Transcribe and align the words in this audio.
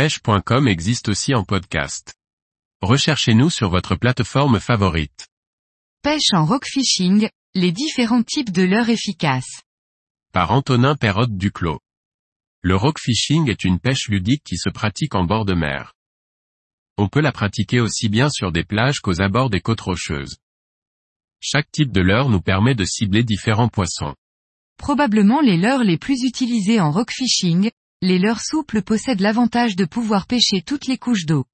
pêche.com 0.00 0.66
existe 0.66 1.10
aussi 1.10 1.34
en 1.34 1.44
podcast. 1.44 2.14
Recherchez-nous 2.80 3.50
sur 3.50 3.68
votre 3.68 3.96
plateforme 3.96 4.58
favorite. 4.58 5.28
Pêche 6.00 6.32
en 6.32 6.46
rock 6.46 6.64
fishing, 6.66 7.28
les 7.54 7.70
différents 7.70 8.22
types 8.22 8.50
de 8.50 8.62
leurres 8.62 8.88
efficaces. 8.88 9.60
Par 10.32 10.52
Antonin 10.52 10.96
Perrotte 10.96 11.36
Duclos. 11.36 11.80
Le 12.62 12.76
rock 12.76 12.98
fishing 12.98 13.50
est 13.50 13.62
une 13.62 13.78
pêche 13.78 14.08
ludique 14.08 14.42
qui 14.42 14.56
se 14.56 14.70
pratique 14.70 15.14
en 15.14 15.24
bord 15.24 15.44
de 15.44 15.52
mer. 15.52 15.92
On 16.96 17.10
peut 17.10 17.20
la 17.20 17.32
pratiquer 17.32 17.80
aussi 17.80 18.08
bien 18.08 18.30
sur 18.30 18.52
des 18.52 18.64
plages 18.64 19.00
qu'aux 19.00 19.20
abords 19.20 19.50
des 19.50 19.60
côtes 19.60 19.82
rocheuses. 19.82 20.38
Chaque 21.40 21.70
type 21.70 21.92
de 21.92 22.00
leurre 22.00 22.30
nous 22.30 22.40
permet 22.40 22.74
de 22.74 22.86
cibler 22.86 23.22
différents 23.22 23.68
poissons. 23.68 24.14
Probablement 24.78 25.42
les 25.42 25.58
leurres 25.58 25.84
les 25.84 25.98
plus 25.98 26.22
utilisés 26.22 26.80
en 26.80 26.90
rock 26.90 27.10
fishing, 27.12 27.70
les 28.02 28.18
leurres 28.18 28.40
souples 28.40 28.82
possèdent 28.82 29.20
l'avantage 29.20 29.76
de 29.76 29.84
pouvoir 29.84 30.26
pêcher 30.26 30.62
toutes 30.62 30.86
les 30.86 30.96
couches 30.96 31.26
d'eau. 31.26 31.44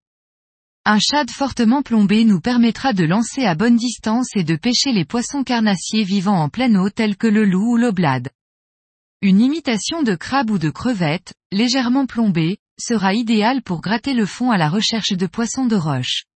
Un 0.85 1.01
shad 1.01 1.29
fortement 1.31 1.83
plombé 1.83 2.25
nous 2.25 2.41
permettra 2.41 2.93
de 2.93 3.05
lancer 3.05 3.45
à 3.45 3.57
bonne 3.57 3.75
distance 3.75 4.29
et 4.37 4.45
de 4.45 4.55
pêcher 4.55 4.93
les 4.93 5.05
poissons 5.05 5.43
carnassiers 5.43 6.05
vivant 6.05 6.41
en 6.41 6.49
pleine 6.49 6.77
eau 6.77 6.89
tels 6.91 7.17
que 7.17 7.27
le 7.27 7.45
loup 7.45 7.73
ou 7.73 7.77
l'oblade. 7.77 8.31
Une 9.21 9.41
imitation 9.41 10.05
de 10.05 10.15
crabe 10.15 10.51
ou 10.51 10.59
de 10.59 10.71
crevette, 10.71 11.35
légèrement 11.51 12.07
plombée, 12.07 12.59
sera 12.79 13.15
idéale 13.15 13.63
pour 13.63 13.81
gratter 13.81 14.15
le 14.15 14.27
fond 14.27 14.53
à 14.53 14.59
la 14.59 14.69
recherche 14.69 15.13
de 15.13 15.27
poissons 15.27 15.67
de 15.67 15.75
roche. 15.75 16.27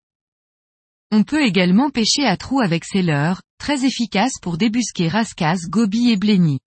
On 1.13 1.23
peut 1.23 1.45
également 1.45 1.91
pêcher 1.91 2.25
à 2.25 2.37
trous 2.37 2.61
avec 2.61 2.85
ces 2.85 3.03
leurres, 3.03 3.43
très 3.59 3.85
efficaces 3.85 4.41
pour 4.43 4.57
débusquer 4.57 5.09
rascasses, 5.09 5.69
gobies 5.69 6.11
et 6.11 6.17
blennies. 6.17 6.61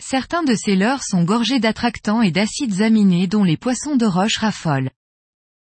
Certains 0.00 0.42
de 0.42 0.54
ces 0.54 0.76
leurres 0.76 1.04
sont 1.04 1.24
gorgés 1.24 1.60
d'attractants 1.60 2.22
et 2.22 2.30
d'acides 2.30 2.80
aminés 2.80 3.26
dont 3.26 3.44
les 3.44 3.58
poissons 3.58 3.96
de 3.96 4.06
roche 4.06 4.38
raffolent. 4.38 4.90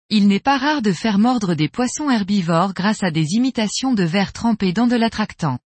Il 0.09 0.27
n'est 0.27 0.39
pas 0.39 0.57
rare 0.57 0.81
de 0.81 0.91
faire 0.91 1.19
mordre 1.19 1.53
des 1.53 1.69
poissons 1.69 2.09
herbivores 2.09 2.73
grâce 2.73 3.03
à 3.03 3.11
des 3.11 3.33
imitations 3.33 3.93
de 3.93 4.03
verre 4.03 4.33
trempés 4.33 4.73
dans 4.73 4.87
de 4.87 4.95
l'attractant. 4.95 5.59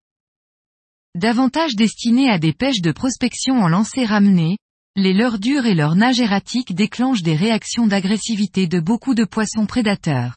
Davantage 1.15 1.75
destinés 1.75 2.29
à 2.29 2.37
des 2.37 2.53
pêches 2.53 2.81
de 2.81 2.91
prospection 2.91 3.61
en 3.61 3.69
lancer 3.69 4.05
ramené, 4.05 4.57
les 4.95 5.13
leurres 5.13 5.39
dures 5.39 5.65
et 5.65 5.73
leurs 5.73 5.95
nages 5.95 6.19
erratiques 6.19 6.75
déclenchent 6.75 7.23
des 7.23 7.35
réactions 7.35 7.87
d'agressivité 7.87 8.67
de 8.67 8.81
beaucoup 8.81 9.15
de 9.15 9.23
poissons 9.23 9.65
prédateurs. 9.65 10.35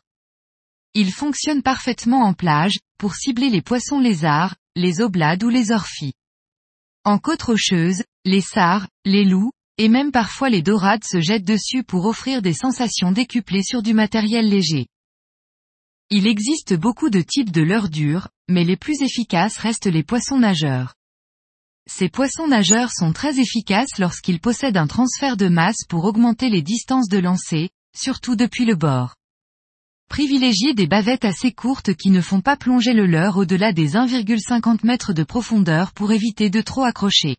Ils 0.94 1.12
fonctionnent 1.12 1.62
parfaitement 1.62 2.22
en 2.22 2.34
plage, 2.34 2.78
pour 2.98 3.16
cibler 3.16 3.50
les 3.50 3.62
poissons 3.62 3.98
lézards, 3.98 4.54
les 4.76 5.00
oblades 5.00 5.42
ou 5.42 5.48
les 5.48 5.72
orphies. 5.72 6.12
En 7.04 7.18
côte 7.18 7.42
rocheuse, 7.42 8.04
les 8.24 8.40
sars, 8.40 8.86
les 9.04 9.24
loups, 9.24 9.50
et 9.76 9.88
même 9.88 10.12
parfois 10.12 10.50
les 10.50 10.62
dorades 10.62 11.02
se 11.02 11.20
jettent 11.20 11.44
dessus 11.44 11.82
pour 11.82 12.06
offrir 12.06 12.42
des 12.42 12.54
sensations 12.54 13.10
décuplées 13.10 13.64
sur 13.64 13.82
du 13.82 13.92
matériel 13.92 14.48
léger. 14.48 14.86
Il 16.10 16.28
existe 16.28 16.74
beaucoup 16.74 17.10
de 17.10 17.20
types 17.20 17.50
de 17.50 17.62
leurres 17.62 17.88
dures, 17.88 18.28
mais 18.48 18.62
les 18.62 18.76
plus 18.76 19.02
efficaces 19.02 19.56
restent 19.56 19.86
les 19.86 20.04
poissons 20.04 20.38
nageurs. 20.38 20.94
Ces 21.90 22.08
poissons 22.08 22.46
nageurs 22.46 22.92
sont 22.92 23.12
très 23.12 23.40
efficaces 23.40 23.98
lorsqu'ils 23.98 24.40
possèdent 24.40 24.76
un 24.76 24.86
transfert 24.86 25.36
de 25.36 25.48
masse 25.48 25.84
pour 25.88 26.04
augmenter 26.04 26.50
les 26.50 26.62
distances 26.62 27.08
de 27.08 27.18
lancer, 27.18 27.70
surtout 27.96 28.36
depuis 28.36 28.64
le 28.64 28.76
bord. 28.76 29.16
Privilégiez 30.12 30.74
des 30.74 30.86
bavettes 30.86 31.24
assez 31.24 31.52
courtes 31.52 31.94
qui 31.94 32.10
ne 32.10 32.20
font 32.20 32.42
pas 32.42 32.58
plonger 32.58 32.92
le 32.92 33.06
leurre 33.06 33.38
au-delà 33.38 33.72
des 33.72 33.94
1,50 33.94 34.84
mètres 34.84 35.14
de 35.14 35.24
profondeur 35.24 35.92
pour 35.92 36.12
éviter 36.12 36.50
de 36.50 36.60
trop 36.60 36.82
accrocher. 36.82 37.38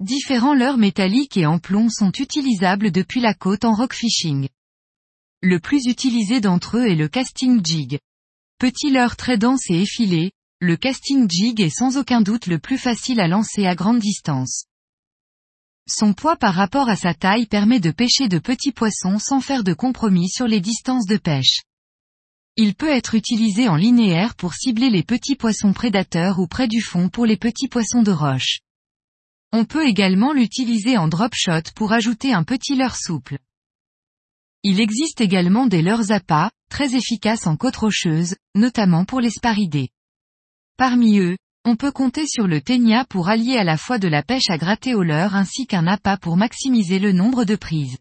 Différents 0.00 0.54
leurres 0.54 0.78
métalliques 0.78 1.36
et 1.36 1.46
en 1.46 1.60
plomb 1.60 1.90
sont 1.90 2.10
utilisables 2.10 2.90
depuis 2.90 3.20
la 3.20 3.34
côte 3.34 3.64
en 3.64 3.72
rock 3.72 3.94
fishing. 3.94 4.48
Le 5.42 5.60
plus 5.60 5.86
utilisé 5.86 6.40
d'entre 6.40 6.78
eux 6.78 6.88
est 6.88 6.96
le 6.96 7.06
casting 7.06 7.64
jig. 7.64 8.00
Petit 8.58 8.90
leurre 8.90 9.14
très 9.14 9.38
dense 9.38 9.70
et 9.70 9.80
effilé, 9.80 10.32
le 10.58 10.76
casting 10.76 11.30
jig 11.30 11.60
est 11.60 11.70
sans 11.70 11.98
aucun 11.98 12.20
doute 12.20 12.48
le 12.48 12.58
plus 12.58 12.78
facile 12.78 13.20
à 13.20 13.28
lancer 13.28 13.64
à 13.64 13.76
grande 13.76 14.00
distance. 14.00 14.64
Son 15.86 16.14
poids 16.14 16.36
par 16.36 16.54
rapport 16.54 16.88
à 16.88 16.96
sa 16.96 17.12
taille 17.12 17.46
permet 17.46 17.78
de 17.78 17.90
pêcher 17.90 18.28
de 18.28 18.38
petits 18.38 18.72
poissons 18.72 19.18
sans 19.18 19.40
faire 19.40 19.64
de 19.64 19.74
compromis 19.74 20.30
sur 20.30 20.46
les 20.46 20.60
distances 20.60 21.06
de 21.06 21.18
pêche. 21.18 21.62
Il 22.56 22.74
peut 22.74 22.88
être 22.88 23.14
utilisé 23.14 23.68
en 23.68 23.76
linéaire 23.76 24.34
pour 24.34 24.54
cibler 24.54 24.88
les 24.88 25.02
petits 25.02 25.36
poissons 25.36 25.72
prédateurs 25.72 26.38
ou 26.38 26.46
près 26.46 26.68
du 26.68 26.80
fond 26.80 27.08
pour 27.08 27.26
les 27.26 27.36
petits 27.36 27.68
poissons 27.68 28.02
de 28.02 28.12
roche. 28.12 28.60
On 29.52 29.64
peut 29.64 29.86
également 29.86 30.32
l'utiliser 30.32 30.96
en 30.96 31.08
drop 31.08 31.32
shot 31.34 31.72
pour 31.74 31.92
ajouter 31.92 32.32
un 32.32 32.44
petit 32.44 32.76
leurre 32.76 32.96
souple. 32.96 33.38
Il 34.62 34.80
existe 34.80 35.20
également 35.20 35.66
des 35.66 35.82
leurres 35.82 36.12
appâts, 36.12 36.50
très 36.70 36.94
efficaces 36.94 37.46
en 37.46 37.56
côte 37.56 37.76
rocheuse, 37.76 38.36
notamment 38.54 39.04
pour 39.04 39.20
les 39.20 39.30
sparidés. 39.30 39.90
Parmi 40.78 41.18
eux, 41.18 41.36
on 41.66 41.76
peut 41.76 41.92
compter 41.92 42.26
sur 42.26 42.46
le 42.46 42.60
ténia 42.60 43.04
pour 43.08 43.28
allier 43.28 43.56
à 43.56 43.64
la 43.64 43.78
fois 43.78 43.98
de 43.98 44.06
la 44.06 44.22
pêche 44.22 44.50
à 44.50 44.58
gratter 44.58 44.94
au 44.94 45.02
leurre 45.02 45.34
ainsi 45.34 45.66
qu'un 45.66 45.86
appât 45.86 46.18
pour 46.18 46.36
maximiser 46.36 46.98
le 46.98 47.12
nombre 47.12 47.44
de 47.44 47.56
prises. 47.56 47.96